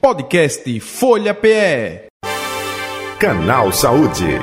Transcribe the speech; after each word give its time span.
Podcast 0.00 0.78
Folha 0.78 1.34
PE. 1.34 2.06
Canal 3.18 3.72
Saúde. 3.72 4.38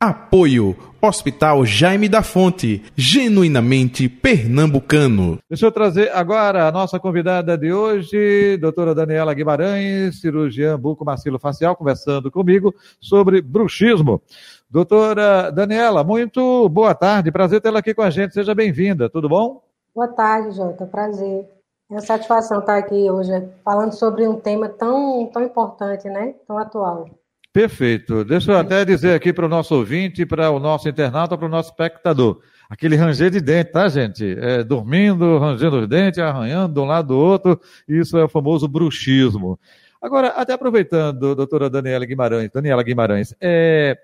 Apoio 0.00 0.76
Hospital 1.00 1.64
Jaime 1.64 2.08
da 2.08 2.20
Fonte, 2.20 2.82
genuinamente 2.96 4.08
pernambucano. 4.08 5.38
Deixa 5.48 5.66
eu 5.66 5.70
trazer 5.70 6.10
agora 6.10 6.66
a 6.66 6.72
nossa 6.72 6.98
convidada 6.98 7.56
de 7.56 7.72
hoje, 7.72 8.56
doutora 8.56 8.92
Daniela 8.92 9.32
Guimarães, 9.34 10.20
cirurgiã 10.20 10.76
buco-macilo-facial, 10.76 11.76
conversando 11.76 12.28
comigo 12.28 12.74
sobre 13.00 13.40
bruxismo. 13.40 14.20
Doutora 14.68 15.52
Daniela, 15.52 16.02
muito 16.02 16.68
boa 16.68 16.92
tarde, 16.92 17.30
prazer 17.30 17.60
tê-la 17.60 17.78
aqui 17.78 17.94
com 17.94 18.02
a 18.02 18.10
gente, 18.10 18.34
seja 18.34 18.52
bem-vinda, 18.52 19.08
tudo 19.08 19.28
bom? 19.28 19.62
Boa 19.94 20.08
tarde, 20.08 20.56
Jota, 20.56 20.86
prazer. 20.86 21.57
É 21.90 21.94
uma 21.94 22.00
satisfação 22.02 22.60
estar 22.60 22.76
aqui 22.76 23.10
hoje 23.10 23.30
falando 23.64 23.92
sobre 23.92 24.28
um 24.28 24.38
tema 24.38 24.68
tão, 24.68 25.26
tão 25.32 25.42
importante, 25.42 26.06
né? 26.08 26.34
Tão 26.46 26.58
atual. 26.58 27.08
Perfeito. 27.50 28.24
Deixa 28.24 28.52
eu 28.52 28.58
até 28.58 28.84
dizer 28.84 29.14
aqui 29.14 29.32
para 29.32 29.46
o 29.46 29.48
nosso 29.48 29.74
ouvinte, 29.74 30.26
para 30.26 30.50
o 30.50 30.60
nosso 30.60 30.86
internauta, 30.86 31.36
para 31.36 31.46
o 31.46 31.50
nosso 31.50 31.70
espectador. 31.70 32.42
Aquele 32.68 32.94
ranger 32.94 33.30
de 33.30 33.40
dente, 33.40 33.72
tá, 33.72 33.88
gente? 33.88 34.36
É, 34.38 34.62
dormindo, 34.62 35.38
rangendo 35.38 35.80
os 35.80 35.88
dentes, 35.88 36.18
arranhando 36.18 36.74
de 36.74 36.80
um 36.80 36.84
lado 36.84 37.08
do 37.08 37.16
outro. 37.16 37.58
Isso 37.88 38.18
é 38.18 38.24
o 38.24 38.28
famoso 38.28 38.68
bruxismo. 38.68 39.58
Agora, 40.00 40.28
até 40.28 40.52
aproveitando, 40.52 41.34
doutora 41.34 41.70
Daniela 41.70 42.04
Guimarães, 42.04 42.50
Daniela 42.52 42.82
Guimarães, 42.82 43.34
é, 43.40 43.98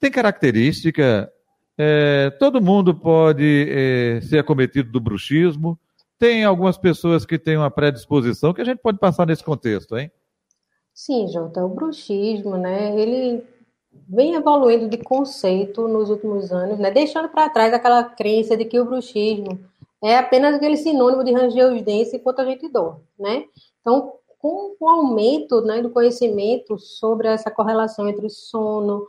tem 0.00 0.10
característica, 0.10 1.30
é, 1.78 2.30
todo 2.38 2.60
mundo 2.60 2.92
pode 2.92 3.66
é, 3.70 4.20
ser 4.20 4.38
acometido 4.38 4.90
do 4.90 5.00
bruxismo, 5.00 5.78
tem 6.18 6.44
algumas 6.44 6.76
pessoas 6.76 7.24
que 7.24 7.38
têm 7.38 7.56
uma 7.56 7.70
predisposição 7.70 8.52
que 8.52 8.60
a 8.60 8.64
gente 8.64 8.78
pode 8.78 8.98
passar 8.98 9.26
nesse 9.26 9.44
contexto, 9.44 9.96
hein? 9.96 10.10
Sim, 10.92 11.28
Jota, 11.28 11.64
o 11.64 11.68
bruxismo, 11.68 12.56
né, 12.56 13.00
ele 13.00 13.44
vem 14.08 14.34
evoluindo 14.34 14.88
de 14.88 14.98
conceito 14.98 15.86
nos 15.86 16.10
últimos 16.10 16.52
anos, 16.52 16.78
né, 16.78 16.90
deixando 16.90 17.28
para 17.28 17.48
trás 17.48 17.72
aquela 17.72 18.02
crença 18.02 18.56
de 18.56 18.64
que 18.64 18.80
o 18.80 18.84
bruxismo 18.84 19.60
é 20.02 20.16
apenas 20.16 20.54
aquele 20.54 20.76
sinônimo 20.76 21.24
de 21.24 21.32
ranger 21.32 21.72
os 21.72 21.82
dentes 21.82 22.14
enquanto 22.14 22.40
a 22.40 22.44
gente 22.44 22.68
dorme, 22.68 23.00
né? 23.18 23.44
Então, 23.80 24.12
com 24.38 24.76
o 24.78 24.88
aumento 24.88 25.60
né, 25.62 25.82
do 25.82 25.90
conhecimento 25.90 26.78
sobre 26.78 27.26
essa 27.28 27.50
correlação 27.50 28.08
entre 28.08 28.30
sono 28.30 29.06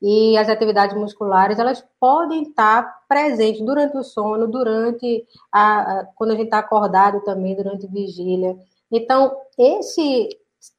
e 0.00 0.36
as 0.36 0.48
atividades 0.48 0.96
musculares, 0.96 1.58
elas 1.58 1.84
podem 1.98 2.42
estar 2.44 3.02
presentes 3.08 3.60
durante 3.64 3.96
o 3.96 4.04
sono, 4.04 4.46
durante 4.46 5.26
a, 5.50 6.00
a 6.00 6.04
quando 6.14 6.30
a 6.30 6.34
gente 6.34 6.44
está 6.44 6.58
acordado 6.58 7.20
também, 7.24 7.56
durante 7.56 7.86
vigília. 7.86 8.56
Então, 8.90 9.36
esse 9.58 10.28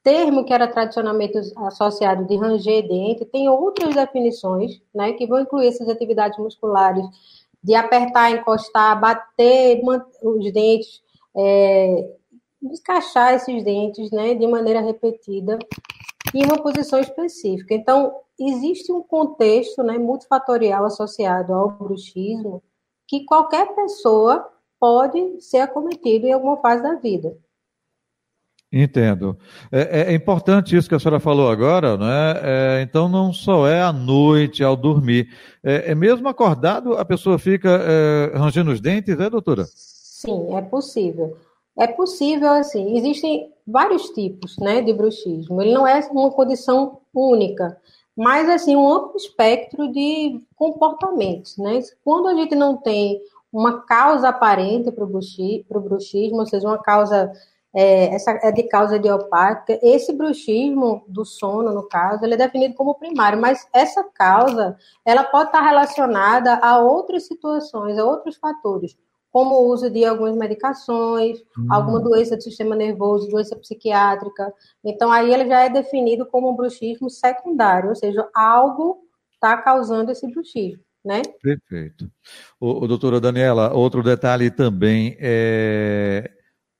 termo 0.02 0.44
que 0.44 0.52
era 0.52 0.68
tradicionalmente 0.68 1.38
associado 1.56 2.26
de 2.26 2.36
ranger 2.36 2.86
dente 2.86 3.24
tem 3.26 3.48
outras 3.48 3.94
definições, 3.94 4.80
né, 4.94 5.12
que 5.12 5.26
vão 5.26 5.40
incluir 5.40 5.68
essas 5.68 5.88
atividades 5.88 6.38
musculares 6.38 7.04
de 7.62 7.74
apertar, 7.74 8.30
encostar, 8.30 8.98
bater 8.98 9.82
os 10.22 10.52
dentes, 10.52 11.02
é, 11.36 12.10
descaixar 12.60 13.34
esses 13.34 13.62
dentes, 13.62 14.10
né, 14.10 14.34
de 14.34 14.46
maneira 14.46 14.80
repetida 14.80 15.58
em 16.34 16.44
uma 16.44 16.62
posição 16.62 17.00
específica. 17.00 17.74
Então, 17.74 18.14
existe 18.48 18.92
um 18.92 19.02
contexto 19.02 19.82
né, 19.82 19.98
multifatorial 19.98 20.84
associado 20.84 21.52
ao 21.52 21.70
bruxismo 21.70 22.62
que 23.06 23.24
qualquer 23.24 23.74
pessoa 23.74 24.48
pode 24.78 25.40
ser 25.40 25.58
acometido 25.58 26.26
em 26.26 26.32
alguma 26.32 26.56
fase 26.58 26.82
da 26.82 26.94
vida. 26.94 27.36
Entendo. 28.72 29.36
É, 29.72 30.00
é, 30.00 30.12
é 30.12 30.14
importante 30.14 30.76
isso 30.76 30.88
que 30.88 30.94
a 30.94 30.98
senhora 30.98 31.18
falou 31.18 31.50
agora, 31.50 31.96
né? 31.96 32.34
É, 32.42 32.82
então 32.82 33.08
não 33.08 33.32
só 33.32 33.66
é 33.66 33.82
à 33.82 33.92
noite, 33.92 34.62
ao 34.62 34.76
dormir. 34.76 35.28
É, 35.62 35.90
é 35.90 35.94
mesmo 35.94 36.28
acordado, 36.28 36.92
a 36.94 37.04
pessoa 37.04 37.36
fica 37.36 37.68
é, 37.68 38.32
rangendo 38.36 38.70
os 38.70 38.80
dentes, 38.80 39.18
é, 39.18 39.28
doutora? 39.28 39.64
Sim, 39.66 40.54
é 40.54 40.62
possível. 40.62 41.36
É 41.76 41.88
possível, 41.88 42.50
assim, 42.50 42.96
existem 42.96 43.52
vários 43.66 44.10
tipos 44.10 44.56
né, 44.58 44.80
de 44.80 44.92
bruxismo. 44.92 45.60
Ele 45.60 45.72
não 45.72 45.86
é 45.86 45.98
uma 46.12 46.30
condição 46.30 47.00
única 47.12 47.76
mas 48.20 48.50
assim 48.50 48.76
um 48.76 48.86
amplo 48.86 49.16
espectro 49.16 49.90
de 49.90 50.42
comportamentos, 50.54 51.56
né? 51.56 51.80
Quando 52.04 52.28
a 52.28 52.34
gente 52.34 52.54
não 52.54 52.76
tem 52.76 53.18
uma 53.50 53.80
causa 53.80 54.28
aparente 54.28 54.92
para 54.92 55.04
o 55.04 55.06
bruxismo, 55.06 56.38
ou 56.38 56.46
seja, 56.46 56.68
uma 56.68 56.76
causa 56.76 57.32
é, 57.72 58.14
essa 58.14 58.32
é 58.42 58.52
de 58.52 58.64
causa 58.64 58.96
idiopática, 58.96 59.78
esse 59.82 60.12
bruxismo 60.12 61.02
do 61.08 61.24
sono, 61.24 61.72
no 61.72 61.88
caso, 61.88 62.22
ele 62.22 62.34
é 62.34 62.36
definido 62.36 62.74
como 62.74 62.94
primário, 62.94 63.40
mas 63.40 63.66
essa 63.72 64.04
causa 64.04 64.76
ela 65.02 65.24
pode 65.24 65.46
estar 65.46 65.62
relacionada 65.62 66.56
a 66.56 66.78
outras 66.78 67.26
situações, 67.26 67.98
a 67.98 68.04
outros 68.04 68.36
fatores, 68.36 68.98
como 69.30 69.54
o 69.54 69.68
uso 69.68 69.88
de 69.88 70.04
algumas 70.04 70.36
medicações, 70.36 71.38
hum. 71.56 71.66
alguma 71.70 72.00
doença 72.00 72.36
do 72.36 72.42
sistema 72.42 72.74
nervoso, 72.74 73.28
doença 73.28 73.56
psiquiátrica. 73.56 74.52
Então, 74.84 75.10
aí 75.10 75.32
ele 75.32 75.46
já 75.46 75.60
é 75.60 75.68
definido 75.68 76.26
como 76.26 76.50
um 76.50 76.56
bruxismo 76.56 77.08
secundário, 77.08 77.90
ou 77.90 77.96
seja, 77.96 78.28
algo 78.34 78.98
está 79.32 79.56
causando 79.56 80.10
esse 80.10 80.26
bruxismo. 80.30 80.82
Né? 81.02 81.22
Perfeito. 81.42 82.10
O, 82.60 82.84
o, 82.84 82.88
doutora 82.88 83.18
Daniela, 83.18 83.72
outro 83.72 84.02
detalhe 84.02 84.50
também 84.50 85.16
é 85.18 86.30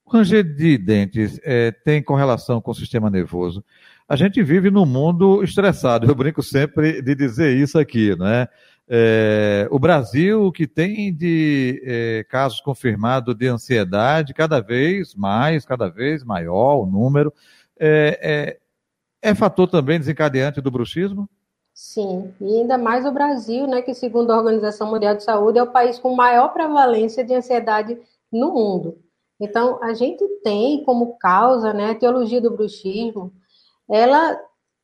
o 0.05 0.11
ranger 0.11 0.43
de 0.43 0.77
dentes 0.77 1.39
é, 1.41 1.71
tem 1.71 2.03
correlação 2.03 2.59
com 2.59 2.71
o 2.71 2.75
sistema 2.75 3.09
nervoso. 3.09 3.63
A 4.07 4.17
gente 4.17 4.43
vive 4.43 4.69
num 4.69 4.85
mundo 4.85 5.41
estressado. 5.41 6.05
Eu 6.05 6.13
brinco 6.13 6.43
sempre 6.43 7.01
de 7.01 7.15
dizer 7.15 7.55
isso 7.55 7.79
aqui, 7.79 8.13
né? 8.19 8.47
É, 8.93 9.69
o 9.71 9.79
Brasil, 9.79 10.51
que 10.51 10.67
tem 10.67 11.13
de 11.13 11.81
é, 11.85 12.25
casos 12.25 12.59
confirmados 12.59 13.33
de 13.33 13.47
ansiedade, 13.47 14.33
cada 14.33 14.59
vez 14.59 15.15
mais, 15.15 15.65
cada 15.65 15.87
vez 15.87 16.25
maior 16.25 16.81
o 16.81 16.85
número, 16.85 17.33
é, 17.79 18.59
é, 19.23 19.29
é 19.29 19.33
fator 19.33 19.69
também 19.69 19.97
desencadeante 19.97 20.59
do 20.59 20.69
bruxismo? 20.69 21.29
Sim, 21.73 22.33
e 22.41 22.59
ainda 22.59 22.77
mais 22.77 23.05
o 23.05 23.13
Brasil, 23.13 23.65
né, 23.65 23.81
que 23.81 23.93
segundo 23.93 24.29
a 24.29 24.37
Organização 24.37 24.91
Mundial 24.91 25.15
de 25.15 25.23
Saúde 25.23 25.57
é 25.57 25.63
o 25.63 25.71
país 25.71 25.97
com 25.97 26.13
maior 26.13 26.49
prevalência 26.49 27.23
de 27.23 27.33
ansiedade 27.33 27.97
no 28.29 28.51
mundo. 28.53 28.97
Então, 29.39 29.81
a 29.81 29.93
gente 29.93 30.27
tem 30.43 30.83
como 30.83 31.17
causa, 31.17 31.71
né, 31.71 31.91
a 31.91 31.95
teologia 31.95 32.41
do 32.41 32.51
bruxismo, 32.51 33.31
ela 33.89 34.37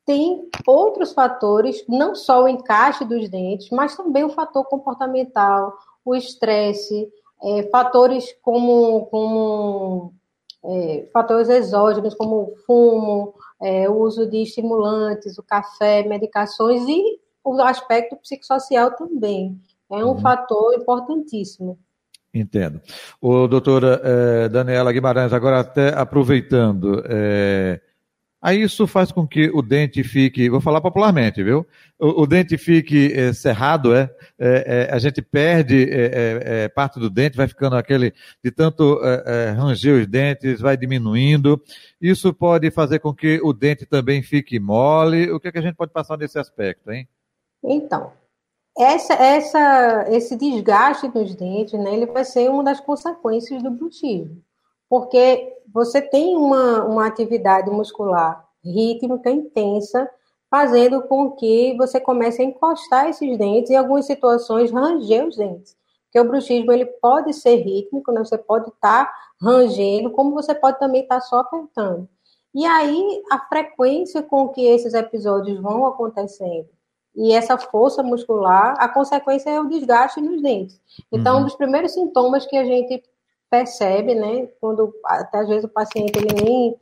tem 0.08 0.48
outros 0.66 1.12
fatores, 1.12 1.84
não 1.86 2.14
só 2.14 2.44
o 2.44 2.48
encaixe 2.48 3.04
dos 3.04 3.28
dentes, 3.28 3.68
mas 3.68 3.94
também 3.94 4.24
o 4.24 4.30
fator 4.30 4.64
comportamental, 4.64 5.76
o 6.02 6.16
estresse, 6.16 7.06
é, 7.42 7.64
fatores 7.64 8.34
como, 8.40 9.04
como 9.10 10.14
é, 10.64 11.06
fatores 11.12 11.50
exógenos, 11.50 12.14
como 12.14 12.36
o 12.36 12.56
fumo, 12.64 13.34
é, 13.60 13.86
o 13.86 13.98
uso 13.98 14.26
de 14.26 14.38
estimulantes, 14.38 15.36
o 15.36 15.42
café, 15.42 16.02
medicações 16.04 16.88
e 16.88 17.20
o 17.44 17.60
aspecto 17.60 18.16
psicossocial 18.16 18.92
também. 18.92 19.60
É 19.90 20.02
um 20.02 20.12
uhum. 20.12 20.20
fator 20.20 20.72
importantíssimo. 20.72 21.78
Entendo. 22.32 22.80
O 23.20 23.46
doutora 23.46 24.00
eh, 24.04 24.48
Daniela 24.50 24.92
Guimarães, 24.92 25.32
agora 25.32 25.60
até 25.60 25.88
aproveitando, 25.94 27.02
eh, 27.06 27.80
Aí 28.40 28.62
isso 28.62 28.86
faz 28.86 29.10
com 29.10 29.26
que 29.26 29.50
o 29.52 29.60
dente 29.60 30.04
fique, 30.04 30.48
vou 30.48 30.60
falar 30.60 30.80
popularmente, 30.80 31.42
viu? 31.42 31.66
O, 31.98 32.22
o 32.22 32.26
dente 32.26 32.56
fique 32.56 33.12
é, 33.12 33.32
cerrado, 33.32 33.92
é? 33.92 34.08
é, 34.38 34.86
é 34.88 34.94
a 34.94 34.98
gente 35.00 35.20
perde 35.20 35.88
é, 35.90 36.68
parte 36.68 37.00
do 37.00 37.10
dente, 37.10 37.36
vai 37.36 37.48
ficando 37.48 37.74
aquele, 37.74 38.14
de 38.42 38.52
tanto 38.52 39.00
ranger 39.56 40.00
os 40.00 40.06
dentes, 40.06 40.60
vai 40.60 40.76
diminuindo. 40.76 41.60
Isso 42.00 42.32
pode 42.32 42.70
fazer 42.70 43.00
com 43.00 43.12
que 43.12 43.40
o 43.42 43.52
dente 43.52 43.84
também 43.84 44.22
fique 44.22 44.60
mole. 44.60 45.32
O 45.32 45.40
que, 45.40 45.48
é 45.48 45.52
que 45.52 45.58
a 45.58 45.62
gente 45.62 45.74
pode 45.74 45.92
passar 45.92 46.16
nesse 46.16 46.38
aspecto, 46.38 46.92
hein? 46.92 47.08
Então, 47.64 48.12
essa, 48.78 49.14
essa, 49.14 50.06
esse 50.10 50.36
desgaste 50.36 51.08
dos 51.08 51.34
dentes, 51.34 51.72
né, 51.72 51.92
ele 51.92 52.06
vai 52.06 52.24
ser 52.24 52.48
uma 52.48 52.62
das 52.62 52.80
consequências 52.80 53.60
do 53.64 53.70
bruxismo 53.72 54.40
porque 54.88 55.56
você 55.72 56.00
tem 56.00 56.36
uma, 56.36 56.84
uma 56.84 57.06
atividade 57.06 57.70
muscular 57.70 58.46
rítmica 58.64 59.30
intensa, 59.30 60.08
fazendo 60.50 61.02
com 61.02 61.32
que 61.32 61.76
você 61.76 62.00
comece 62.00 62.42
a 62.42 62.44
encostar 62.44 63.08
esses 63.08 63.36
dentes 63.38 63.70
e, 63.70 63.74
em 63.74 63.76
algumas 63.76 64.06
situações, 64.06 64.70
ranger 64.70 65.26
os 65.26 65.36
dentes. 65.36 65.76
Porque 66.04 66.20
o 66.20 66.24
bruxismo 66.28 66.72
ele 66.72 66.86
pode 66.86 67.34
ser 67.34 67.56
rítmico, 67.56 68.10
né? 68.12 68.24
você 68.24 68.38
pode 68.38 68.68
estar 68.70 69.04
tá 69.04 69.14
rangendo, 69.40 70.10
como 70.10 70.32
você 70.32 70.54
pode 70.54 70.78
também 70.78 71.02
estar 71.02 71.16
tá 71.16 71.20
só 71.20 71.40
apertando. 71.40 72.08
E 72.54 72.64
aí, 72.64 73.22
a 73.30 73.38
frequência 73.40 74.22
com 74.22 74.48
que 74.48 74.64
esses 74.66 74.94
episódios 74.94 75.60
vão 75.60 75.86
acontecendo 75.86 76.68
e 77.14 77.32
essa 77.32 77.58
força 77.58 78.00
muscular, 78.00 78.76
a 78.78 78.88
consequência 78.88 79.50
é 79.50 79.60
o 79.60 79.68
desgaste 79.68 80.20
nos 80.20 80.40
dentes. 80.40 80.80
Então, 81.10 81.34
uhum. 81.34 81.40
um 81.40 81.44
dos 81.44 81.56
primeiros 81.56 81.92
sintomas 81.92 82.46
que 82.46 82.56
a 82.56 82.64
gente 82.64 83.02
percebe, 83.50 84.14
né? 84.14 84.48
Quando 84.60 84.92
até 85.04 85.38
às 85.38 85.48
vezes 85.48 85.64
o 85.64 85.68
paciente 85.68 86.16
ele 86.16 86.42
nem 86.42 86.76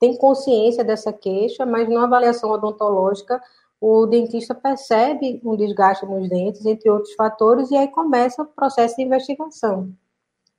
tem 0.00 0.16
consciência 0.16 0.84
dessa 0.84 1.12
queixa, 1.12 1.66
mas 1.66 1.88
numa 1.88 2.04
avaliação 2.04 2.50
odontológica 2.50 3.40
o 3.80 4.06
dentista 4.06 4.54
percebe 4.54 5.40
um 5.44 5.56
desgaste 5.56 6.04
nos 6.04 6.28
dentes, 6.28 6.66
entre 6.66 6.90
outros 6.90 7.14
fatores, 7.14 7.70
e 7.70 7.76
aí 7.76 7.88
começa 7.88 8.42
o 8.42 8.46
processo 8.46 8.96
de 8.96 9.02
investigação. 9.02 9.92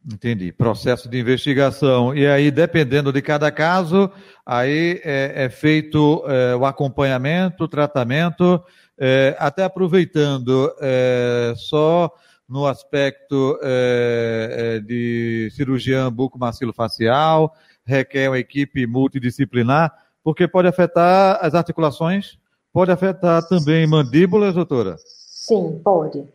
Entendi. 0.10 0.54
Processo 0.54 1.10
de 1.10 1.20
investigação. 1.20 2.16
E 2.16 2.26
aí, 2.26 2.50
dependendo 2.50 3.12
de 3.12 3.22
cada 3.22 3.52
caso, 3.52 4.10
aí 4.46 5.02
é, 5.04 5.46
é 5.46 5.50
feito 5.50 6.24
é, 6.26 6.56
o 6.56 6.66
acompanhamento, 6.66 7.66
o 7.66 7.68
tratamento, 7.68 8.64
é, 8.98 9.36
até 9.38 9.66
aproveitando 9.66 10.74
é, 10.80 11.54
só 11.58 12.10
no 12.50 12.66
aspecto 12.66 13.60
é, 13.62 14.50
é, 14.52 14.80
de 14.80 15.50
cirurgião 15.56 16.12
bucomaxilofacial, 16.12 17.54
requer 17.86 18.30
uma 18.30 18.40
equipe 18.40 18.88
multidisciplinar, 18.88 19.94
porque 20.24 20.48
pode 20.48 20.68
afetar 20.68 21.38
as 21.42 21.54
articulações, 21.54 22.40
pode 22.74 22.92
afetar 22.92 23.48
também 23.48 23.86
mandíbulas, 23.86 24.56
doutora? 24.56 24.96
Sim, 24.98 25.80
pode. 25.84 26.28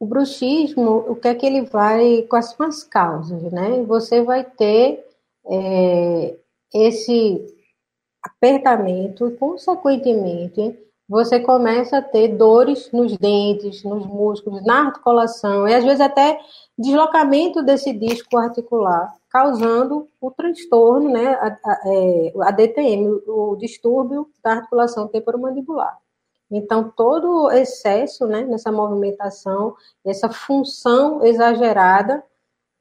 O 0.00 0.06
bruxismo, 0.06 1.04
o 1.08 1.16
que 1.16 1.28
é 1.28 1.34
que 1.34 1.44
ele 1.44 1.62
vai, 1.62 2.22
quais 2.22 2.46
são 2.50 2.66
as 2.66 2.82
causas, 2.82 3.52
né? 3.52 3.82
Você 3.82 4.22
vai 4.22 4.44
ter 4.44 5.04
é, 5.46 6.36
esse 6.72 7.44
apertamento 8.22 9.28
e, 9.28 9.36
consequentemente, 9.36 10.78
você 11.08 11.40
começa 11.40 11.98
a 11.98 12.02
ter 12.02 12.28
dores 12.36 12.92
nos 12.92 13.16
dentes, 13.16 13.82
nos 13.82 14.06
músculos, 14.06 14.62
na 14.64 14.88
articulação, 14.88 15.66
e 15.66 15.74
às 15.74 15.82
vezes 15.82 16.00
até 16.00 16.38
deslocamento 16.78 17.62
desse 17.62 17.94
disco 17.94 18.36
articular, 18.36 19.14
causando 19.30 20.06
o 20.20 20.30
transtorno, 20.30 21.08
né, 21.08 21.28
a, 21.34 21.46
a, 21.46 21.82
é, 21.86 22.32
a 22.42 22.50
DTM, 22.50 23.22
o 23.26 23.56
distúrbio 23.56 24.28
da 24.44 24.52
articulação 24.52 25.08
temporomandibular. 25.08 25.98
Então, 26.50 26.92
todo 26.94 27.50
excesso 27.52 28.26
né, 28.26 28.42
nessa 28.44 28.70
movimentação, 28.70 29.74
essa 30.04 30.28
função 30.28 31.24
exagerada, 31.24 32.22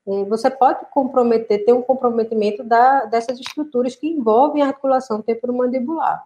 é, 0.06 0.25
você 0.25 0.50
pode 0.50 0.85
comprometer, 0.91 1.65
ter 1.65 1.74
um 1.74 1.81
comprometimento 1.81 2.63
da, 2.63 3.06
dessas 3.06 3.39
estruturas 3.39 3.95
que 3.95 4.07
envolvem 4.07 4.63
a 4.63 4.68
articulação 4.68 5.21
temporomandibular. 5.21 6.24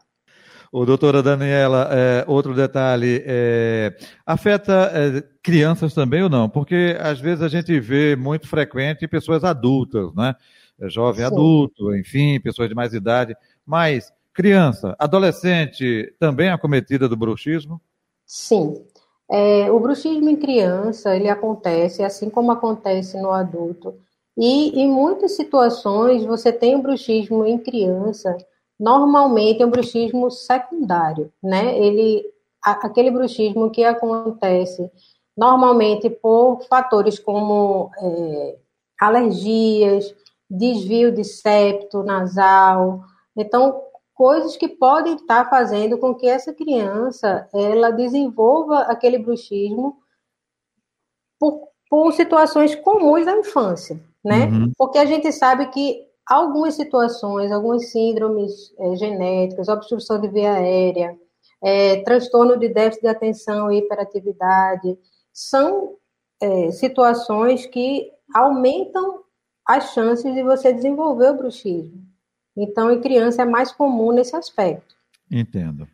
O 0.71 0.85
doutora 0.85 1.21
Daniela, 1.21 1.89
é, 1.91 2.23
outro 2.27 2.53
detalhe, 2.53 3.21
é, 3.25 3.93
afeta 4.25 4.89
é, 4.93 5.21
crianças 5.43 5.93
também 5.93 6.23
ou 6.23 6.29
não? 6.29 6.49
Porque 6.49 6.95
às 6.99 7.19
vezes 7.19 7.43
a 7.43 7.49
gente 7.49 7.77
vê 7.79 8.15
muito 8.15 8.47
frequente 8.47 9.07
pessoas 9.07 9.43
adultas, 9.43 10.13
né? 10.15 10.33
É, 10.79 10.89
jovem 10.89 11.25
Sim. 11.25 11.31
adulto, 11.31 11.95
enfim, 11.95 12.39
pessoas 12.39 12.69
de 12.69 12.75
mais 12.75 12.93
idade, 12.93 13.35
mas 13.65 14.13
Criança, 14.33 14.95
adolescente, 14.97 16.15
também 16.17 16.49
acometida 16.49 17.09
do 17.09 17.17
bruxismo? 17.17 17.81
Sim. 18.25 18.73
É, 19.29 19.69
o 19.69 19.79
bruxismo 19.79 20.29
em 20.29 20.37
criança, 20.37 21.15
ele 21.15 21.29
acontece 21.29 22.03
assim 22.03 22.29
como 22.29 22.51
acontece 22.51 23.19
no 23.21 23.31
adulto. 23.31 23.95
E 24.37 24.81
em 24.81 24.89
muitas 24.89 25.35
situações 25.35 26.23
você 26.23 26.51
tem 26.51 26.75
o 26.75 26.81
bruxismo 26.81 27.45
em 27.45 27.57
criança, 27.57 28.35
normalmente 28.81 29.61
é 29.61 29.65
um 29.65 29.69
bruxismo 29.69 30.31
secundário, 30.31 31.31
né? 31.41 31.77
Ele, 31.77 32.25
aquele 32.63 33.11
bruxismo 33.11 33.69
que 33.69 33.83
acontece 33.83 34.89
normalmente 35.37 36.09
por 36.09 36.63
fatores 36.63 37.19
como 37.19 37.91
é, 37.95 38.57
alergias, 38.99 40.15
desvio 40.49 41.11
de 41.11 41.23
septo 41.23 42.01
nasal. 42.01 43.03
Então, 43.37 43.83
coisas 44.15 44.57
que 44.57 44.67
podem 44.67 45.13
estar 45.13 45.47
fazendo 45.47 45.99
com 45.99 46.15
que 46.15 46.27
essa 46.27 46.51
criança 46.51 47.47
ela 47.53 47.91
desenvolva 47.91 48.79
aquele 48.79 49.19
bruxismo 49.19 49.99
por, 51.39 51.67
por 51.87 52.11
situações 52.13 52.73
comuns 52.73 53.27
da 53.27 53.37
infância, 53.37 54.03
né? 54.25 54.45
Uhum. 54.45 54.71
Porque 54.75 54.97
a 54.97 55.05
gente 55.05 55.31
sabe 55.31 55.67
que 55.67 56.10
algumas 56.31 56.75
situações, 56.75 57.51
algumas 57.51 57.91
síndromes 57.91 58.73
é, 58.79 58.95
genéticas, 58.95 59.67
obstrução 59.67 60.19
de 60.19 60.29
via 60.29 60.53
aérea, 60.53 61.19
é, 61.61 62.01
transtorno 62.03 62.57
de 62.57 62.69
déficit 62.69 63.01
de 63.01 63.07
atenção 63.09 63.69
e 63.69 63.79
hiperatividade, 63.79 64.97
são 65.33 65.97
é, 66.41 66.71
situações 66.71 67.65
que 67.65 68.09
aumentam 68.33 69.23
as 69.67 69.91
chances 69.93 70.33
de 70.33 70.41
você 70.41 70.71
desenvolver 70.71 71.31
o 71.31 71.37
bruxismo. 71.37 72.01
Então, 72.55 72.89
em 72.89 73.01
criança 73.01 73.41
é 73.41 73.45
mais 73.45 73.73
comum 73.73 74.13
nesse 74.13 74.33
aspecto. 74.33 74.95
Entendo. 75.29 75.85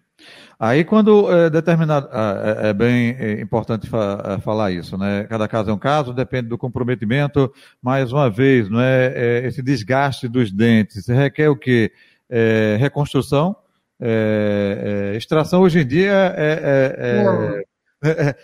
Aí, 0.59 0.83
quando 0.83 1.31
é 1.31 1.49
determinado, 1.49 2.09
ah, 2.11 2.63
é, 2.63 2.69
é 2.69 2.73
bem 2.73 3.15
é, 3.19 3.41
importante 3.41 3.87
fa 3.87 4.21
é, 4.25 4.41
falar 4.41 4.71
isso, 4.71 4.97
né? 4.97 5.25
Cada 5.29 5.47
caso 5.47 5.69
é 5.69 5.73
um 5.73 5.77
caso, 5.77 6.13
depende 6.13 6.47
do 6.47 6.57
comprometimento. 6.57 7.53
Mais 7.81 8.11
uma 8.11 8.29
vez, 8.29 8.67
não 8.69 8.81
é, 8.81 9.13
é 9.15 9.47
esse 9.47 9.61
desgaste 9.61 10.27
dos 10.27 10.51
dentes 10.51 11.07
requer 11.07 11.49
o 11.49 11.55
quê? 11.55 11.91
É, 12.29 12.75
reconstrução, 12.79 13.55
é, 13.99 15.13
extração. 15.15 15.61
Hoje 15.61 15.81
em 15.81 15.87
dia 15.87 16.33
é, 16.35 17.63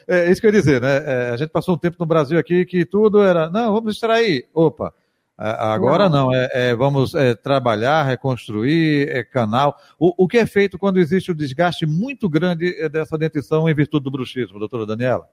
é, 0.07 0.31
isso 0.31 0.39
que 0.39 0.47
eu 0.47 0.53
ia 0.53 0.59
dizer, 0.59 0.81
né? 0.81 1.31
a 1.31 1.37
gente 1.37 1.49
passou 1.49 1.75
um 1.75 1.77
tempo 1.77 1.97
no 1.99 2.05
Brasil 2.05 2.37
aqui 2.39 2.65
que 2.65 2.85
tudo 2.85 3.21
era, 3.21 3.49
não, 3.49 3.73
vamos 3.73 3.95
extrair. 3.95 4.47
Opa, 4.53 4.93
Agora 5.37 6.07
não, 6.07 6.27
não 6.27 6.33
é, 6.33 6.49
é, 6.53 6.75
vamos 6.75 7.15
é, 7.15 7.33
trabalhar, 7.33 8.03
reconstruir 8.03 9.09
é, 9.09 9.23
canal. 9.23 9.75
O, 9.99 10.25
o, 10.25 10.27
que 10.27 10.37
é 10.37 10.45
feito 10.45 10.77
quando 10.77 10.99
existe 10.99 11.31
o 11.31 11.33
um 11.33 11.37
desgaste 11.37 11.85
muito 11.85 12.29
grande 12.29 12.75
é, 12.79 12.87
dessa 12.87 13.17
dentição 13.17 13.67
em 13.67 13.73
virtude 13.73 14.03
do 14.03 14.11
bruxismo, 14.11 14.59
doutora 14.59 14.85
Daniela? 14.85 15.27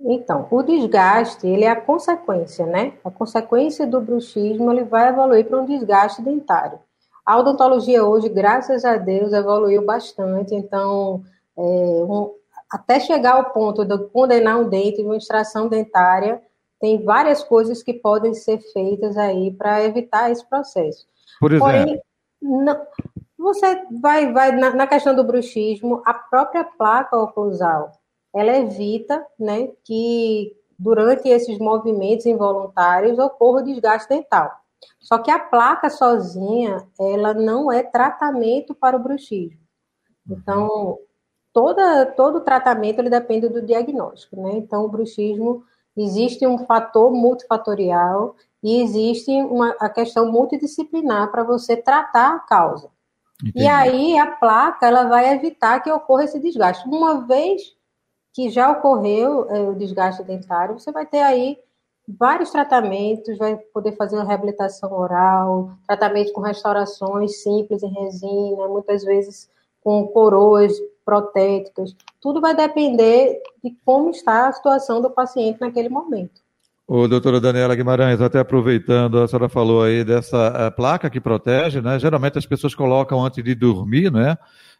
Então, 0.00 0.48
o 0.50 0.62
desgaste, 0.62 1.46
ele 1.46 1.64
é 1.64 1.70
a 1.70 1.80
consequência, 1.80 2.66
né? 2.66 2.94
A 3.04 3.10
consequência 3.10 3.86
do 3.86 4.00
bruxismo, 4.00 4.72
ele 4.72 4.84
vai 4.84 5.10
evoluir 5.10 5.46
para 5.46 5.60
um 5.60 5.66
desgaste 5.66 6.22
dentário. 6.22 6.78
A 7.24 7.38
odontologia 7.38 8.04
hoje, 8.04 8.28
graças 8.28 8.84
a 8.84 8.96
Deus, 8.96 9.32
evoluiu 9.32 9.84
bastante, 9.84 10.54
então, 10.54 11.22
é, 11.56 11.60
um, 11.60 12.32
até 12.68 12.98
chegar 12.98 13.36
ao 13.36 13.52
ponto 13.52 13.84
de 13.84 13.96
condenar 14.08 14.58
um 14.58 14.68
dente 14.68 14.96
de 14.96 15.04
uma 15.04 15.16
extração 15.16 15.68
dentária, 15.68 16.42
tem 16.82 17.00
várias 17.04 17.44
coisas 17.44 17.80
que 17.80 17.94
podem 17.94 18.34
ser 18.34 18.58
feitas 18.72 19.16
aí 19.16 19.52
para 19.52 19.84
evitar 19.84 20.32
esse 20.32 20.44
processo. 20.48 21.06
Por 21.38 21.52
exemplo? 21.52 21.72
Porém, 21.72 22.02
não, 22.42 22.86
você 23.38 23.86
vai, 24.00 24.32
vai 24.32 24.50
na, 24.50 24.74
na, 24.74 24.86
questão 24.88 25.14
do 25.14 25.22
bruxismo, 25.22 26.02
a 26.04 26.12
própria 26.12 26.64
placa 26.64 27.16
oclusal, 27.16 27.92
ela 28.34 28.56
evita 28.56 29.24
né, 29.38 29.68
que 29.84 30.56
durante 30.76 31.28
esses 31.28 31.56
movimentos 31.58 32.26
involuntários 32.26 33.16
ocorra 33.16 33.60
o 33.60 33.64
desgaste 33.64 34.08
dental. 34.08 34.50
Só 34.98 35.18
que 35.18 35.30
a 35.30 35.38
placa 35.38 35.88
sozinha, 35.88 36.84
ela 36.98 37.32
não 37.32 37.70
é 37.70 37.84
tratamento 37.84 38.74
para 38.74 38.96
o 38.96 39.00
bruxismo. 39.00 39.60
Então, 40.28 40.98
toda, 41.52 42.06
todo 42.06 42.40
tratamento 42.40 42.98
ele 42.98 43.10
depende 43.10 43.48
do 43.48 43.62
diagnóstico, 43.62 44.34
né? 44.42 44.54
Então, 44.54 44.84
o 44.84 44.88
bruxismo 44.88 45.64
Existe 45.96 46.46
um 46.46 46.58
fator 46.58 47.10
multifatorial 47.12 48.34
e 48.62 48.80
existe 48.80 49.30
uma, 49.30 49.76
a 49.80 49.88
questão 49.88 50.30
multidisciplinar 50.30 51.30
para 51.30 51.42
você 51.42 51.76
tratar 51.76 52.36
a 52.36 52.38
causa. 52.38 52.90
Entendi. 53.42 53.64
E 53.64 53.68
aí 53.68 54.18
a 54.18 54.26
placa 54.26 54.86
ela 54.86 55.04
vai 55.04 55.34
evitar 55.34 55.80
que 55.80 55.90
ocorra 55.90 56.24
esse 56.24 56.38
desgaste. 56.38 56.88
Uma 56.88 57.26
vez 57.26 57.62
que 58.32 58.48
já 58.48 58.70
ocorreu 58.70 59.50
é, 59.50 59.60
o 59.68 59.74
desgaste 59.74 60.22
dentário, 60.22 60.78
você 60.78 60.90
vai 60.90 61.04
ter 61.04 61.20
aí 61.20 61.58
vários 62.08 62.50
tratamentos, 62.50 63.36
vai 63.36 63.56
poder 63.56 63.92
fazer 63.92 64.16
uma 64.16 64.24
reabilitação 64.24 64.92
oral, 64.92 65.72
tratamento 65.86 66.32
com 66.32 66.40
restaurações 66.40 67.42
simples 67.42 67.82
em 67.82 67.92
resina, 67.92 68.68
muitas 68.68 69.04
vezes 69.04 69.50
com 69.82 70.06
coroas 70.08 70.72
protéticas. 71.04 71.94
Tudo 72.22 72.40
vai 72.40 72.54
depender 72.54 73.42
de 73.62 73.76
como 73.84 74.10
está 74.10 74.48
a 74.48 74.52
situação 74.52 75.02
do 75.02 75.10
paciente 75.10 75.60
naquele 75.60 75.88
momento. 75.88 76.40
O 76.86 77.08
doutora 77.08 77.40
Daniela 77.40 77.74
Guimarães, 77.74 78.20
até 78.20 78.38
aproveitando, 78.38 79.18
a 79.18 79.26
senhora 79.26 79.48
falou 79.48 79.82
aí 79.82 80.04
dessa 80.04 80.70
placa 80.70 81.10
que 81.10 81.20
protege, 81.20 81.80
né? 81.80 81.98
Geralmente 81.98 82.38
as 82.38 82.46
pessoas 82.46 82.74
colocam 82.74 83.24
antes 83.24 83.42
de 83.42 83.54
dormir, 83.54 84.12
né? 84.12 84.38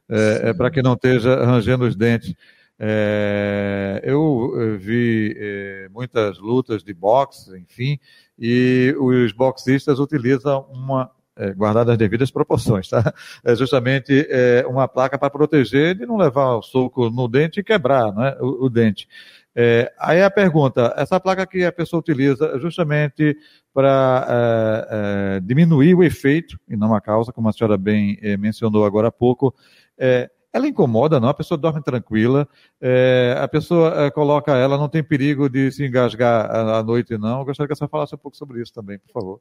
É, 0.08 0.50
é 0.50 0.54
para 0.54 0.70
que 0.70 0.82
não 0.82 0.94
esteja 0.94 1.44
rangendo 1.44 1.84
os 1.84 1.96
dentes. 1.96 2.34
É, 2.78 4.00
eu 4.04 4.76
vi 4.78 5.34
é, 5.37 5.88
muitas 5.90 6.38
lutas 6.38 6.84
de 6.84 6.94
boxe, 6.94 7.58
enfim, 7.58 7.99
e 8.38 8.94
os 8.99 9.32
boxistas 9.32 9.99
utilizam 9.99 10.66
uma 10.70 11.11
é, 11.36 11.52
guardadas 11.52 11.92
as 11.92 11.98
devidas 11.98 12.30
proporções, 12.30 12.88
tá? 12.88 13.12
É 13.44 13.54
justamente 13.54 14.26
é, 14.30 14.64
uma 14.66 14.86
placa 14.86 15.18
para 15.18 15.30
proteger 15.30 15.94
de 15.94 16.06
não 16.06 16.16
levar 16.16 16.56
o 16.56 16.62
soco 16.62 17.10
no 17.10 17.28
dente 17.28 17.60
e 17.60 17.64
quebrar 17.64 18.12
né, 18.12 18.36
o, 18.40 18.66
o, 18.66 18.70
dente. 18.70 19.08
É, 19.54 19.92
aí 19.98 20.22
a 20.22 20.30
pergunta, 20.30 20.94
essa 20.96 21.20
placa 21.20 21.46
que 21.46 21.64
a 21.64 21.72
pessoa 21.72 22.00
utiliza 22.00 22.58
justamente 22.58 23.36
para 23.72 24.26
é, 24.28 25.36
é, 25.36 25.40
diminuir 25.40 25.94
o 25.94 26.02
efeito, 26.02 26.58
e 26.68 26.76
não 26.76 26.94
a 26.94 27.00
causa, 27.00 27.32
como 27.32 27.48
a 27.48 27.52
senhora 27.52 27.76
bem 27.76 28.18
é, 28.22 28.36
mencionou 28.36 28.84
agora 28.84 29.08
há 29.08 29.12
pouco, 29.12 29.54
é, 29.98 30.30
ela 30.52 30.68
incomoda, 30.68 31.18
não? 31.18 31.28
A 31.28 31.34
pessoa 31.34 31.56
dorme 31.56 31.82
tranquila, 31.82 32.46
é, 32.78 33.34
a 33.38 33.48
pessoa 33.48 34.10
coloca 34.10 34.54
ela, 34.54 34.76
não 34.76 34.88
tem 34.88 35.02
perigo 35.02 35.48
de 35.48 35.72
se 35.72 35.84
engasgar 35.84 36.50
à 36.50 36.82
noite, 36.82 37.16
não. 37.16 37.38
Eu 37.38 37.44
gostaria 37.46 37.68
que 37.68 37.74
você 37.74 37.88
falasse 37.88 38.14
um 38.14 38.18
pouco 38.18 38.36
sobre 38.36 38.60
isso 38.60 38.72
também, 38.72 38.98
por 38.98 39.10
favor. 39.12 39.40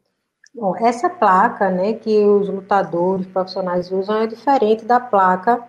Bom, 0.53 0.75
essa 0.75 1.09
placa, 1.09 1.69
né, 1.69 1.93
que 1.93 2.25
os 2.25 2.49
lutadores 2.49 3.25
profissionais 3.27 3.89
usam 3.91 4.17
é 4.17 4.27
diferente 4.27 4.83
da 4.83 4.99
placa 4.99 5.65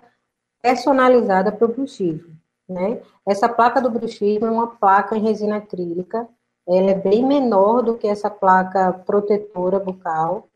personalizada 0.61 1.53
para 1.53 1.65
o 1.67 1.73
bruxismo, 1.73 2.37
né? 2.69 3.01
Essa 3.27 3.49
placa 3.49 3.81
do 3.81 3.91
bruxismo 3.91 4.47
é 4.47 4.51
uma 4.51 4.67
placa 4.77 5.17
em 5.17 5.23
resina 5.23 5.57
acrílica, 5.59 6.29
ela 6.69 6.91
é 6.91 6.95
bem 6.95 7.25
menor 7.25 7.83
do 7.83 7.97
que 7.97 8.09
essa 8.09 8.29
placa 8.29 8.93
protetora 8.93 9.79
bucal, 9.79 10.49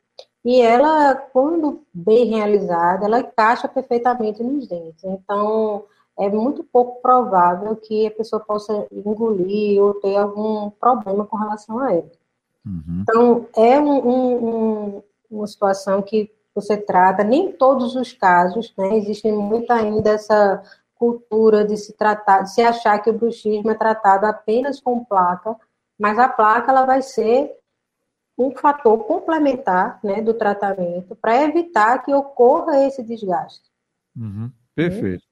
e 0.44 0.60
ela, 0.60 1.14
quando 1.14 1.82
bem 1.92 2.26
realizada, 2.26 3.04
ela 3.06 3.20
encaixa 3.20 3.68
perfeitamente 3.68 4.42
nos 4.42 4.66
dentes. 4.68 5.04
Então, 5.04 5.84
é 6.18 6.28
muito 6.28 6.64
pouco 6.64 7.00
provável 7.02 7.74
que 7.76 8.06
a 8.06 8.10
pessoa 8.12 8.40
possa 8.40 8.86
engolir 8.92 9.82
ou 9.82 9.94
ter 9.94 10.16
algum 10.16 10.70
problema 10.70 11.26
com 11.26 11.36
relação 11.36 11.78
a 11.80 11.92
ela. 11.92 12.10
Uhum. 12.66 13.02
Então, 13.02 13.48
é 13.56 13.78
um, 13.78 14.08
um, 14.08 15.02
uma 15.30 15.46
situação 15.46 16.02
que 16.02 16.30
você 16.54 16.76
trata, 16.76 17.22
nem 17.22 17.52
todos 17.52 17.94
os 17.94 18.12
casos, 18.12 18.74
né? 18.76 18.96
Existe 18.96 19.30
muito 19.30 19.70
ainda 19.70 20.10
essa 20.10 20.62
cultura 20.94 21.64
de 21.64 21.76
se 21.76 21.92
tratar, 21.92 22.42
de 22.42 22.52
se 22.52 22.62
achar 22.62 22.98
que 22.98 23.10
o 23.10 23.16
bruxismo 23.16 23.70
é 23.70 23.74
tratado 23.74 24.26
apenas 24.26 24.80
com 24.80 25.04
placa, 25.04 25.54
mas 25.98 26.18
a 26.18 26.28
placa 26.28 26.72
ela 26.72 26.86
vai 26.86 27.02
ser 27.02 27.52
um 28.38 28.50
fator 28.50 29.04
complementar 29.04 30.00
né, 30.02 30.20
do 30.20 30.34
tratamento 30.34 31.14
para 31.16 31.42
evitar 31.42 32.02
que 32.02 32.12
ocorra 32.12 32.84
esse 32.84 33.02
desgaste. 33.02 33.70
Uhum. 34.16 34.50
Perfeito. 34.74 35.24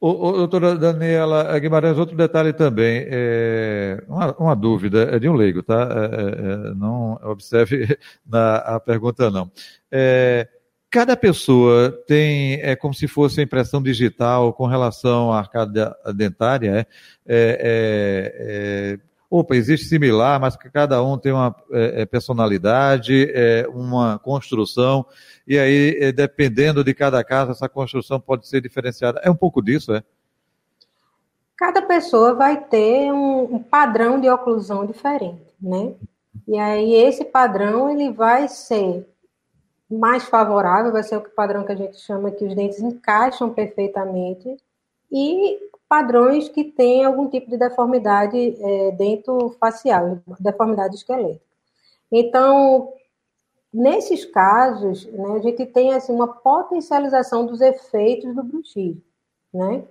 Ô, 0.00 0.28
ô, 0.28 0.32
doutora 0.32 0.76
Daniela 0.76 1.58
Guimarães, 1.58 1.98
outro 1.98 2.16
detalhe 2.16 2.52
também, 2.52 3.06
é, 3.08 4.02
uma, 4.08 4.32
uma, 4.36 4.56
dúvida, 4.56 5.08
é 5.14 5.18
de 5.18 5.28
um 5.28 5.34
leigo, 5.34 5.62
tá? 5.62 5.88
É, 5.90 6.68
é, 6.68 6.70
é 6.70 6.74
não 6.74 7.18
observe 7.22 7.98
na 8.26 8.56
a 8.56 8.80
pergunta, 8.80 9.30
não. 9.30 9.50
É, 9.90 10.48
cada 10.90 11.16
pessoa 11.16 11.90
tem, 12.06 12.60
é 12.62 12.76
como 12.76 12.94
se 12.94 13.08
fosse 13.08 13.40
a 13.40 13.42
impressão 13.42 13.82
digital 13.82 14.52
com 14.52 14.66
relação 14.66 15.32
à 15.32 15.38
arcada 15.38 15.96
dentária, 16.14 16.86
é, 17.26 18.96
é, 18.96 18.98
opa, 19.38 19.56
existe 19.56 19.86
similar, 19.86 20.38
mas 20.38 20.56
que 20.56 20.70
cada 20.70 21.02
um 21.02 21.18
tem 21.18 21.32
uma 21.32 21.54
personalidade, 22.10 23.32
uma 23.72 24.18
construção, 24.18 25.04
e 25.46 25.58
aí, 25.58 25.98
eh, 26.00 26.12
dependendo 26.12 26.82
de 26.82 26.94
cada 26.94 27.22
caso, 27.22 27.50
essa 27.50 27.68
construção 27.68 28.18
pode 28.18 28.48
ser 28.48 28.60
diferenciada. 28.60 29.20
É 29.22 29.30
um 29.30 29.36
pouco 29.36 29.60
disso, 29.60 29.92
é? 29.92 30.02
Cada 31.56 31.82
pessoa 31.82 32.34
vai 32.34 32.64
ter 32.64 33.12
um, 33.12 33.56
um 33.56 33.58
padrão 33.58 34.20
de 34.20 34.28
oclusão 34.28 34.86
diferente, 34.86 35.44
né? 35.60 35.92
E 36.48 36.58
aí, 36.58 36.94
esse 36.94 37.24
padrão, 37.24 37.90
ele 37.90 38.10
vai 38.10 38.48
ser 38.48 39.06
mais 39.90 40.24
favorável, 40.24 40.92
vai 40.92 41.02
ser 41.02 41.16
o 41.16 41.20
padrão 41.20 41.64
que 41.64 41.72
a 41.72 41.76
gente 41.76 41.98
chama 42.00 42.30
que 42.30 42.44
os 42.44 42.54
dentes 42.54 42.80
encaixam 42.80 43.52
perfeitamente, 43.52 44.56
e 45.12 45.58
padrões 45.94 46.48
que 46.48 46.64
têm 46.64 47.04
algum 47.04 47.28
tipo 47.28 47.48
de 47.50 47.56
deformidade 47.56 48.36
é, 48.36 48.90
dentro 48.92 49.50
facial, 49.60 50.18
deformidade 50.40 50.96
esquelética. 50.96 51.44
Então, 52.10 52.92
Nesses 53.74 54.24
casos, 54.24 55.04
né, 55.06 55.32
a 55.34 55.40
gente 55.40 55.66
tem 55.66 55.92
assim, 55.92 56.12
uma 56.12 56.28
potencialização 56.28 57.44
dos 57.44 57.60
efeitos 57.60 58.32
do 58.32 58.44
bruxismo, 58.44 59.02
né? 59.52 59.82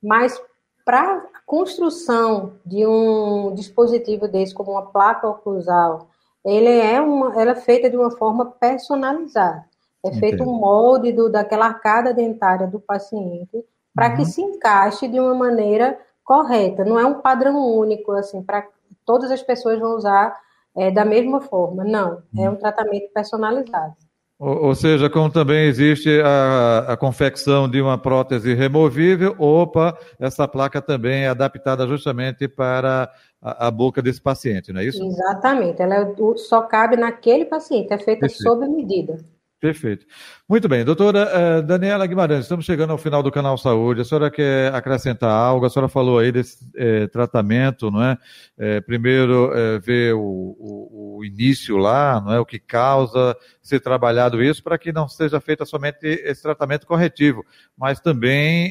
Mas 0.00 0.40
para 0.84 1.16
a 1.16 1.40
construção 1.44 2.52
de 2.64 2.86
um 2.86 3.52
dispositivo 3.52 4.28
desse, 4.28 4.54
como 4.54 4.70
uma 4.70 4.86
placa 4.86 5.26
oclusal, 5.26 6.06
ele 6.44 6.68
é, 6.68 7.00
uma, 7.00 7.34
ela 7.34 7.50
é 7.50 7.56
feita 7.56 7.90
de 7.90 7.96
uma 7.96 8.12
forma 8.12 8.52
personalizada. 8.52 9.64
É 10.04 10.10
Entendi. 10.10 10.20
feito 10.20 10.44
um 10.44 10.56
molde 10.56 11.10
do, 11.10 11.28
daquela 11.28 11.66
arcada 11.66 12.14
dentária 12.14 12.68
do 12.68 12.78
paciente 12.78 13.64
para 13.94 14.10
uhum. 14.10 14.16
que 14.16 14.24
se 14.24 14.42
encaixe 14.42 15.06
de 15.06 15.20
uma 15.20 15.34
maneira 15.34 15.98
correta. 16.24 16.84
Não 16.84 16.98
é 16.98 17.06
um 17.06 17.20
padrão 17.20 17.56
único, 17.56 18.12
assim, 18.12 18.42
para 18.42 18.66
todas 19.04 19.30
as 19.30 19.42
pessoas 19.42 19.78
vão 19.78 19.96
usar 19.96 20.34
é, 20.76 20.90
da 20.90 21.04
mesma 21.04 21.40
forma. 21.40 21.84
Não, 21.84 22.22
é 22.36 22.50
um 22.50 22.56
tratamento 22.56 23.12
personalizado. 23.12 23.94
Ou, 24.38 24.64
ou 24.64 24.74
seja, 24.74 25.08
como 25.08 25.30
também 25.30 25.66
existe 25.66 26.20
a, 26.20 26.86
a, 26.88 26.96
confecção 26.96 27.68
de 27.68 27.80
uma 27.80 27.96
prótese 27.96 28.52
removível, 28.52 29.34
opa, 29.38 29.96
essa 30.18 30.48
placa 30.48 30.82
também 30.82 31.22
é 31.22 31.28
adaptada 31.28 31.86
justamente 31.86 32.48
para 32.48 33.08
a, 33.40 33.68
a 33.68 33.70
boca 33.70 34.02
desse 34.02 34.20
paciente, 34.20 34.72
não 34.72 34.80
é 34.80 34.86
isso? 34.86 35.02
Exatamente, 35.04 35.80
ela 35.80 35.94
é, 35.94 36.14
só 36.36 36.62
cabe 36.62 36.96
naquele 36.96 37.44
paciente, 37.44 37.92
é 37.92 37.98
feita 37.98 38.28
sob 38.28 38.66
medida. 38.66 39.18
Perfeito. 39.64 40.04
Muito 40.46 40.68
bem, 40.68 40.84
doutora 40.84 41.26
uh, 41.26 41.62
Daniela 41.62 42.06
Guimarães, 42.06 42.42
estamos 42.42 42.66
chegando 42.66 42.90
ao 42.90 42.98
final 42.98 43.22
do 43.22 43.32
canal 43.32 43.56
Saúde. 43.56 44.02
A 44.02 44.04
senhora 44.04 44.30
quer 44.30 44.74
acrescentar 44.74 45.30
algo? 45.30 45.64
A 45.64 45.70
senhora 45.70 45.88
falou 45.88 46.18
aí 46.18 46.30
desse 46.30 46.70
eh, 46.76 47.06
tratamento, 47.06 47.90
não 47.90 48.04
é? 48.04 48.18
Eh, 48.58 48.82
primeiro, 48.82 49.50
ver 49.80 50.12
o, 50.12 50.20
o, 50.20 51.16
o, 51.16 51.24
início 51.24 51.78
lá, 51.78 52.20
não 52.20 52.34
é? 52.34 52.38
O 52.38 52.44
que 52.44 52.58
causa 52.58 53.34
ser 53.62 53.80
trabalhado 53.80 54.42
isso 54.42 54.62
para 54.62 54.76
que 54.76 54.92
não 54.92 55.08
seja 55.08 55.40
feito 55.40 55.64
somente 55.64 56.04
esse 56.04 56.42
tratamento 56.42 56.86
corretivo, 56.86 57.42
mas 57.74 58.00
também 58.00 58.70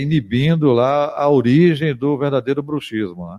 inibindo 0.00 0.72
lá 0.72 1.14
a 1.14 1.28
origem 1.28 1.94
do 1.94 2.16
verdadeiro 2.16 2.62
bruxismo, 2.62 3.28
né? 3.28 3.38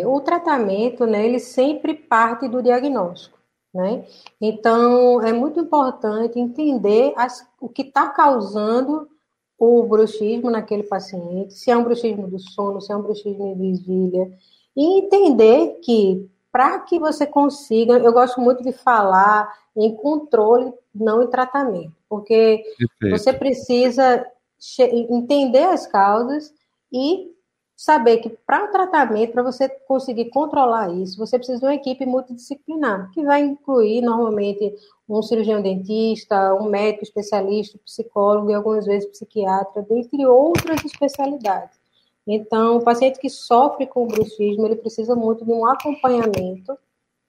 É, 0.00 0.06
o 0.06 0.20
tratamento, 0.20 1.06
né, 1.06 1.26
ele 1.26 1.40
sempre 1.40 1.94
parte 1.94 2.48
do 2.48 2.62
diagnóstico. 2.62 3.37
Né? 3.74 4.04
Então, 4.40 5.22
é 5.22 5.32
muito 5.32 5.60
importante 5.60 6.38
entender 6.38 7.12
as, 7.16 7.46
o 7.60 7.68
que 7.68 7.82
está 7.82 8.08
causando 8.08 9.08
o 9.58 9.82
bruxismo 9.82 10.50
naquele 10.50 10.84
paciente, 10.84 11.54
se 11.54 11.70
é 11.70 11.76
um 11.76 11.82
bruxismo 11.82 12.28
do 12.28 12.38
sono, 12.38 12.80
se 12.80 12.92
é 12.92 12.96
um 12.96 13.02
bruxismo 13.02 13.46
em 13.46 13.58
vigília, 13.58 14.32
e 14.76 15.00
entender 15.00 15.80
que, 15.82 16.30
para 16.52 16.78
que 16.80 16.98
você 16.98 17.26
consiga, 17.26 17.98
eu 17.98 18.12
gosto 18.12 18.40
muito 18.40 18.62
de 18.62 18.72
falar 18.72 19.52
em 19.76 19.94
controle, 19.96 20.72
não 20.94 21.22
em 21.22 21.26
tratamento, 21.26 21.92
porque 22.08 22.62
Perfeito. 22.78 23.18
você 23.18 23.32
precisa 23.32 24.24
entender 24.80 25.64
as 25.64 25.86
causas 25.86 26.54
e 26.92 27.32
saber 27.78 28.16
que 28.16 28.28
para 28.28 28.64
o 28.64 28.72
tratamento, 28.72 29.30
para 29.30 29.42
você 29.44 29.68
conseguir 29.68 30.30
controlar 30.30 30.92
isso, 30.92 31.16
você 31.16 31.38
precisa 31.38 31.60
de 31.60 31.64
uma 31.64 31.76
equipe 31.76 32.04
multidisciplinar, 32.04 33.08
que 33.12 33.22
vai 33.22 33.40
incluir 33.40 34.02
normalmente 34.02 34.74
um 35.08 35.22
cirurgião 35.22 35.62
dentista, 35.62 36.54
um 36.54 36.68
médico 36.68 37.04
especialista, 37.04 37.78
psicólogo 37.84 38.50
e 38.50 38.54
algumas 38.54 38.84
vezes 38.84 39.08
psiquiatra, 39.08 39.86
dentre 39.88 40.26
outras 40.26 40.84
especialidades. 40.84 41.78
Então, 42.26 42.78
o 42.78 42.84
paciente 42.84 43.20
que 43.20 43.30
sofre 43.30 43.86
com 43.86 44.08
bruxismo, 44.08 44.66
ele 44.66 44.74
precisa 44.74 45.14
muito 45.14 45.44
de 45.44 45.52
um 45.52 45.64
acompanhamento, 45.64 46.76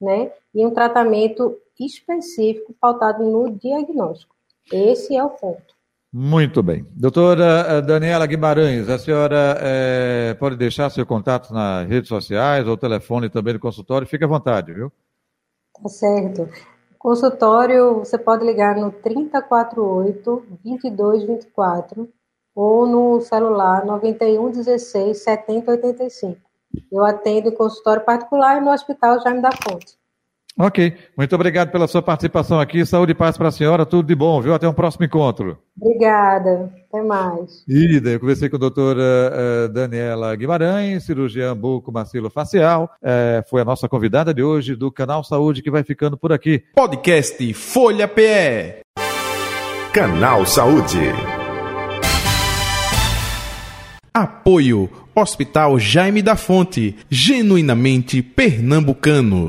né, 0.02 0.32
e 0.56 0.66
um 0.66 0.72
tratamento 0.72 1.60
específico 1.80 2.74
pautado 2.82 3.24
no 3.24 3.52
diagnóstico. 3.52 4.36
Esse 4.72 5.16
é 5.16 5.24
o 5.24 5.30
ponto. 5.30 5.79
Muito 6.12 6.64
bem. 6.64 6.88
Doutora 6.96 7.44
eh, 7.68 7.82
Daniela 7.82 8.26
Guimarães, 8.26 8.90
a 8.90 8.98
senhora 8.98 9.58
é, 9.60 10.34
pode 10.40 10.56
deixar 10.58 10.90
seu 10.90 11.06
contato 11.06 11.54
nas 11.54 11.88
redes 11.88 12.10
sociais 12.10 12.68
ou 12.68 12.76
telefone 12.76 13.30
também 13.30 13.54
do 13.54 13.60
consultório, 13.60 14.08
fique 14.08 14.24
à 14.24 14.28
vontade, 14.28 14.74
viu? 14.74 14.92
Tá 15.82 15.88
certo. 15.88 16.50
Consultório, 16.98 18.00
você 18.00 18.18
pode 18.18 18.44
ligar 18.44 18.76
no 18.76 18.92
3048 18.92 20.46
2224 20.64 22.10
ou 22.56 22.88
no 22.88 23.22
celular 23.22 23.86
91 23.86 24.50
16 24.50 25.16
70 25.24 25.72
85. 25.72 26.42
Eu 26.92 27.06
atendo 27.06 27.50
em 27.50 27.56
consultório 27.56 28.04
particular 28.04 28.58
e 28.58 28.62
no 28.62 28.72
Hospital 28.72 29.22
Jaime 29.22 29.44
da 29.44 29.52
Fonte. 29.52 29.99
Ok, 30.62 30.94
muito 31.18 31.34
obrigado 31.34 31.72
pela 31.72 31.88
sua 31.88 32.02
participação 32.02 32.60
aqui. 32.60 32.86
Saúde 32.86 33.14
e 33.14 33.16
paz 33.16 33.38
para 33.38 33.48
a 33.48 33.52
senhora, 33.52 33.86
tudo 33.86 34.06
de 34.06 34.14
bom, 34.14 34.42
viu? 34.42 34.54
Até 34.54 34.68
um 34.68 34.74
próximo 34.74 35.06
encontro. 35.06 35.58
Obrigada, 35.80 36.70
até 36.90 37.02
mais. 37.02 37.64
Ida, 37.66 38.10
eu 38.10 38.20
conversei 38.20 38.50
com 38.50 38.58
a 38.58 38.60
doutora 38.60 39.00
uh, 39.02 39.70
Daniela 39.70 40.36
Guimarães, 40.36 41.06
cirurgiã 41.06 41.56
buco-macilo-facial. 41.56 42.92
Uh, 43.02 43.50
foi 43.50 43.62
a 43.62 43.66
nossa 43.66 43.88
convidada 43.88 44.34
de 44.34 44.44
hoje 44.44 44.76
do 44.76 44.92
Canal 44.92 45.24
Saúde 45.24 45.62
que 45.62 45.72
vai 45.72 45.84
ficando 45.84 46.18
por 46.18 46.34
aqui. 46.34 46.62
Podcast 46.76 47.54
Folha 47.54 48.06
PE. 48.06 48.82
Canal 49.94 50.46
Saúde. 50.46 51.00
Apoio 54.14 54.90
Hospital 55.16 55.80
Jaime 55.80 56.22
da 56.22 56.36
Fonte, 56.36 56.96
genuinamente 57.10 58.22
pernambucano. 58.22 59.48